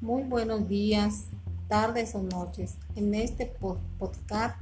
Muy 0.00 0.22
buenos 0.22 0.66
días, 0.66 1.26
tardes 1.68 2.14
o 2.14 2.22
noches. 2.22 2.78
En 2.96 3.14
este 3.14 3.52
podcast 3.98 4.58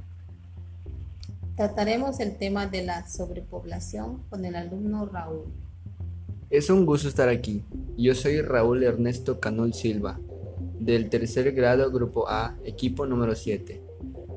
trataremos 1.55 2.19
el 2.19 2.35
tema 2.35 2.67
de 2.67 2.83
la 2.83 3.07
sobrepoblación 3.07 4.21
con 4.29 4.43
el 4.43 4.55
alumno 4.55 5.05
Raúl. 5.05 5.45
Es 6.49 6.69
un 6.69 6.85
gusto 6.85 7.07
estar 7.07 7.29
aquí. 7.29 7.63
Yo 7.97 8.15
soy 8.15 8.41
Raúl 8.41 8.83
Ernesto 8.83 9.39
Canul 9.39 9.73
Silva, 9.73 10.19
del 10.77 11.09
tercer 11.09 11.53
grado 11.53 11.89
Grupo 11.89 12.27
A, 12.27 12.57
equipo 12.65 13.05
número 13.05 13.33
7, 13.33 13.81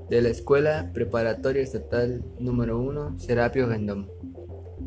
de 0.09 0.23
la 0.23 0.29
Escuela 0.29 0.93
Preparatoria 0.95 1.63
Estatal 1.63 2.23
número 2.39 2.79
1, 2.79 3.19
Serapio 3.19 3.69
Gendom. 3.69 4.07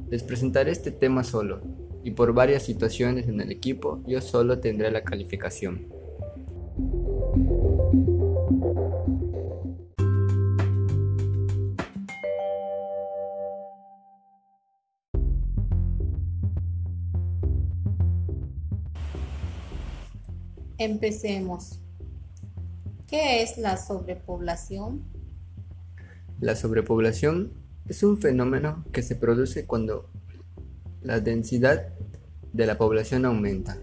Les 0.10 0.24
presentaré 0.24 0.72
este 0.72 0.92
tema 0.92 1.26
solo, 1.26 1.60
y 2.06 2.12
por 2.12 2.34
varias 2.34 2.64
situaciones 2.64 3.28
en 3.28 3.42
el 3.42 3.52
equipo 3.52 4.02
yo 4.08 4.22
solo 4.22 4.60
tendré 4.60 4.92
la 4.92 5.04
calificación. 5.04 5.95
Empecemos. 20.78 21.80
¿Qué 23.08 23.42
es 23.42 23.58
la 23.58 23.78
sobrepoblación? 23.78 25.04
La 26.42 26.58
sobrepoblación 26.58 27.54
es 27.88 28.04
un 28.04 28.18
fenómeno 28.18 28.84
que 28.92 29.02
se 29.02 29.16
produce 29.16 29.66
cuando 29.66 30.10
la 31.02 31.22
densidad 31.22 31.94
de 32.52 32.66
la 32.66 32.78
población 32.78 33.24
aumenta 33.24 33.78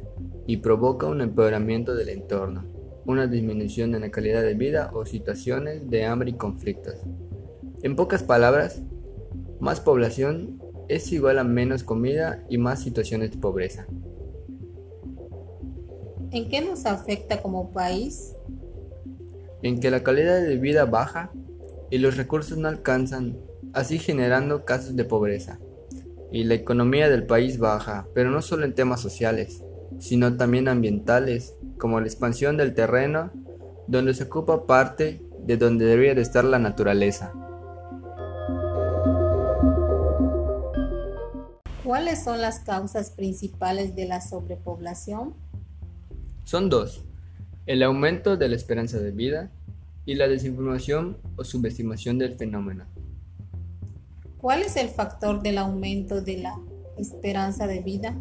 y 0.47 0.59
provoca 0.59 1.07
un 1.07 1.23
empeoramiento 1.23 1.95
del 1.95 2.11
entorno, 2.11 2.65
una 3.07 3.27
disminución 3.27 3.95
en 3.95 4.03
la 4.03 4.11
calidad 4.11 4.43
de 4.43 4.53
vida 4.53 4.91
o 4.93 5.07
situaciones 5.07 5.89
de 5.89 6.05
hambre 6.05 6.31
y 6.31 6.35
conflictos. 6.35 6.97
En 7.83 7.97
pocas 7.97 8.23
palabras, 8.23 8.83
más 9.61 9.81
población 9.81 10.61
es 10.89 11.11
igual 11.11 11.39
a 11.39 11.45
menos 11.45 11.85
comida 11.85 12.45
y 12.51 12.59
más 12.59 12.83
situaciones 12.83 13.31
de 13.31 13.39
pobreza. 13.39 13.87
¿En 16.33 16.49
qué 16.49 16.63
nos 16.63 16.87
afecta 16.87 17.43
como 17.43 17.73
país? 17.73 18.35
En 19.63 19.81
que 19.81 19.91
la 19.91 20.03
calidad 20.03 20.41
de 20.41 20.57
vida 20.57 20.87
baja 20.87 21.31
y 21.91 21.99
los 21.99 22.17
recursos 22.17 22.57
no 22.57 22.69
alcanzan, 22.69 23.37
así 23.75 23.99
generando 23.99 24.65
casos 24.65 24.97
de 24.97 25.05
pobreza. 25.05 25.59
Y 26.31 26.45
la 26.45 26.55
economía 26.55 27.11
del 27.11 27.27
país 27.27 27.59
baja, 27.59 28.09
pero 28.15 28.31
no 28.31 28.41
solo 28.41 28.65
en 28.65 28.75
temas 28.75 29.03
sociales, 29.03 29.63
sino 29.99 30.39
también 30.39 30.69
ambientales, 30.69 31.55
como 31.77 32.01
la 32.01 32.07
expansión 32.07 32.57
del 32.57 32.73
terreno, 32.73 33.31
donde 33.87 34.15
se 34.15 34.25
ocupa 34.25 34.67
parte 34.67 35.21
de 35.45 35.59
donde 35.59 35.85
debería 35.85 36.15
de 36.15 36.23
estar 36.23 36.45
la 36.45 36.59
naturaleza. 36.59 37.35
¿Cuáles 41.85 42.25
son 42.25 42.41
las 42.41 42.61
causas 42.61 43.11
principales 43.11 43.95
de 43.95 44.07
la 44.07 44.23
sobrepoblación? 44.23 45.52
Son 46.45 46.69
dos, 46.69 47.05
el 47.67 47.83
aumento 47.83 48.37
de 48.37 48.49
la 48.49 48.57
esperanza 48.57 48.99
de 48.99 49.13
vida 49.13 49.51
y 50.05 50.17
la 50.17 50.27
desinformación 50.27 51.17
o 51.37 51.45
subestimación 51.45 52.19
del 52.19 52.35
fenómeno. 52.35 52.85
¿Cuál 54.39 54.63
es 54.63 54.77
el 54.77 54.89
factor 54.89 55.41
del 55.43 55.59
aumento 55.59 56.21
de 56.21 56.39
la 56.39 56.59
esperanza 56.99 57.69
de 57.69 57.81
vida? 57.81 58.17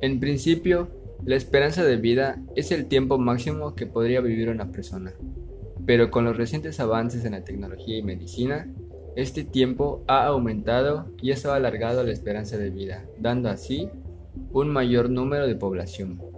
En 0.00 0.18
principio, 0.18 0.90
la 1.24 1.36
esperanza 1.36 1.84
de 1.84 1.96
vida 1.96 2.42
es 2.56 2.72
el 2.72 2.86
tiempo 2.86 3.18
máximo 3.18 3.76
que 3.76 3.86
podría 3.86 4.20
vivir 4.20 4.48
una 4.48 4.72
persona, 4.72 5.12
pero 5.86 6.10
con 6.10 6.24
los 6.24 6.36
recientes 6.36 6.80
avances 6.80 7.24
en 7.24 7.32
la 7.32 7.44
tecnología 7.44 7.96
y 7.96 8.02
medicina, 8.02 8.66
este 9.14 9.44
tiempo 9.44 10.02
ha 10.08 10.26
aumentado 10.26 11.06
y 11.22 11.30
eso 11.30 11.52
ha 11.52 11.56
alargado 11.56 12.02
la 12.02 12.12
esperanza 12.12 12.58
de 12.58 12.70
vida, 12.70 13.04
dando 13.18 13.48
así 13.48 13.88
un 14.52 14.70
mayor 14.70 15.08
número 15.08 15.46
de 15.46 15.54
población 15.54 16.31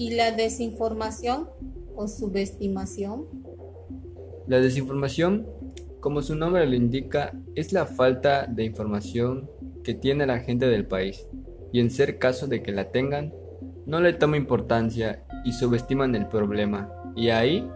y 0.00 0.12
la 0.12 0.32
desinformación 0.32 1.50
o 1.94 2.08
subestimación? 2.08 3.26
La 4.46 4.58
desinformación, 4.58 5.46
como 6.00 6.22
su 6.22 6.36
nombre 6.36 6.66
lo 6.66 6.74
indica, 6.74 7.38
es 7.54 7.74
la 7.74 7.84
falta 7.84 8.46
de 8.46 8.64
información 8.64 9.50
que 9.84 9.92
tiene 9.92 10.24
la 10.24 10.38
gente 10.38 10.68
del 10.68 10.86
país 10.86 11.26
y 11.70 11.80
en 11.80 11.90
ser 11.90 12.18
caso 12.18 12.46
de 12.46 12.62
que 12.62 12.72
la 12.72 12.90
tengan, 12.90 13.34
no 13.84 14.00
le 14.00 14.14
toma 14.14 14.38
importancia 14.38 15.22
y 15.44 15.52
subestiman 15.52 16.14
el 16.14 16.28
problema 16.28 16.90
y 17.14 17.28
ahí 17.28 17.68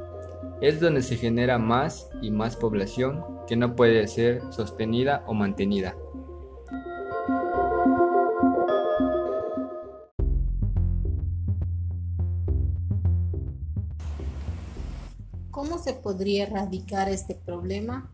es 0.62 0.80
donde 0.80 1.02
se 1.02 1.16
genera 1.16 1.58
más 1.58 2.08
y 2.22 2.30
más 2.30 2.56
población 2.56 3.22
que 3.46 3.56
no 3.56 3.76
puede 3.76 4.06
ser 4.06 4.41
sostenida 4.50 5.24
o 5.26 5.34
mantenida. 5.34 5.94
¿Cómo 15.54 15.78
se 15.78 15.92
podría 15.92 16.48
erradicar 16.48 17.09
este 17.09 17.37
problema? 17.37 18.10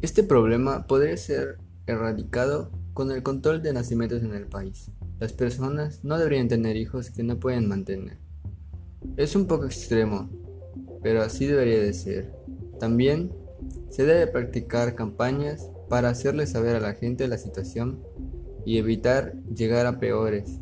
Este 0.00 0.22
problema 0.22 0.86
podría 0.86 1.14
ser 1.18 1.58
erradicado 1.86 2.70
con 2.94 3.12
el 3.12 3.22
control 3.22 3.60
de 3.60 3.74
nacimientos 3.74 4.22
en 4.22 4.32
el 4.34 4.46
país. 4.46 4.90
Las 5.20 5.34
personas 5.34 6.02
no 6.04 6.16
deberían 6.16 6.48
tener 6.48 6.78
hijos 6.78 7.10
que 7.10 7.22
no 7.24 7.38
pueden 7.38 7.68
mantener. 7.68 8.16
Es 9.18 9.36
un 9.36 9.46
poco 9.46 9.66
extremo, 9.66 10.30
pero 11.02 11.20
así 11.20 11.44
debería 11.44 11.80
de 11.80 11.92
ser. 11.92 12.32
También 12.80 13.30
se 13.90 14.06
debe 14.06 14.28
practicar 14.28 14.94
campañas 14.94 15.68
para 15.90 16.08
hacerle 16.08 16.46
saber 16.46 16.76
a 16.76 16.80
la 16.80 16.94
gente 16.94 17.28
la 17.28 17.36
situación 17.36 18.02
y 18.64 18.78
evitar 18.78 19.34
llegar 19.54 19.84
a 19.84 20.00
peores, 20.00 20.58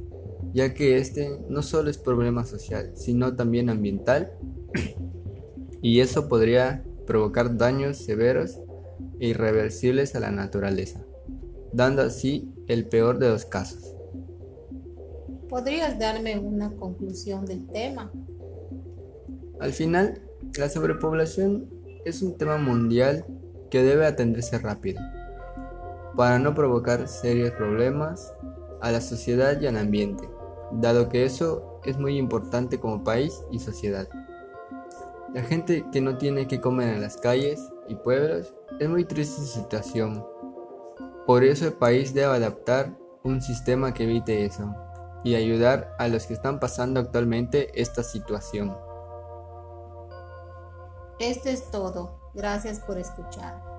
ya 0.53 0.75
que 0.75 0.99
este 0.99 1.39
no 1.49 1.63
solo 1.63 1.89
es 1.89 1.99
problema 1.99 2.45
social, 2.45 2.91
sino 2.97 3.37
también 3.37 3.71
ambiental 3.71 4.33
y 5.83 6.01
eso 6.01 6.29
podría 6.29 6.85
provocar 7.07 7.57
daños 7.57 7.99
severos 7.99 8.59
e 9.21 9.29
irreversibles 9.29 10.15
a 10.15 10.21
la 10.21 10.31
naturaleza, 10.31 11.05
dando 11.73 12.03
así 12.03 12.53
el 12.67 12.87
peor 12.87 13.19
de 13.19 13.29
los 13.29 13.45
casos. 13.45 13.95
¿Podrías 15.49 15.99
darme 15.99 16.39
una 16.39 16.71
conclusión 16.73 17.47
del 17.47 17.67
tema? 17.69 18.11
Al 19.61 19.73
final, 19.73 20.21
la 20.59 20.69
sobrepoblación 20.69 21.71
es 22.05 22.23
un 22.23 22.37
tema 22.37 22.59
mundial 22.59 23.25
que 23.71 23.83
debe 23.83 24.07
atenderse 24.07 24.59
rápido, 24.59 25.01
para 26.17 26.39
no 26.39 26.55
provocar 26.55 27.09
serios 27.09 27.53
problemas 27.53 28.35
a 28.81 28.91
la 28.91 29.01
sociedad 29.01 29.61
y 29.61 29.67
al 29.67 29.77
ambiente, 29.77 30.29
dado 30.73 31.09
que 31.09 31.25
eso 31.25 31.81
es 31.85 31.99
muy 31.99 32.19
importante 32.19 32.81
como 32.81 33.05
país 33.05 33.43
y 33.51 33.59
sociedad. 33.59 34.09
La 35.35 35.43
gente 35.43 35.85
que 35.93 36.01
no 36.01 36.17
tiene 36.17 36.47
que 36.47 36.61
comer 36.61 36.95
en 36.95 37.01
las 37.01 37.17
calles 37.17 37.61
y 37.89 37.95
pueblos 37.97 38.55
es 38.79 38.89
muy 38.89 39.05
triste 39.05 39.43
situación. 39.43 40.25
Por 41.27 41.45
eso 41.45 41.67
el 41.67 41.73
país 41.73 42.15
debe 42.15 42.35
adaptar 42.35 42.97
un 43.25 43.43
sistema 43.43 43.93
que 43.93 44.05
evite 44.05 44.45
eso 44.45 44.75
y 45.25 45.35
ayudar 45.35 45.95
a 45.99 46.09
los 46.09 46.27
que 46.27 46.35
están 46.35 46.61
pasando 46.61 47.01
actualmente 47.01 47.81
esta 47.81 48.03
situación. 48.03 48.77
Esto 51.19 51.49
es 51.49 51.71
todo. 51.71 52.31
Gracias 52.35 52.81
por 52.81 52.99
escuchar. 52.99 53.76